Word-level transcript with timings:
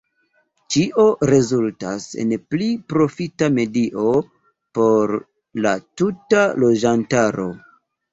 Ĉio 0.75 1.03
rezultas 1.31 2.07
en 2.23 2.31
pli 2.53 2.69
profita 2.93 3.49
medio 3.57 4.05
por 4.79 5.13
la 5.67 5.75
tuta 6.03 6.41
loĝantaro. 6.65 7.47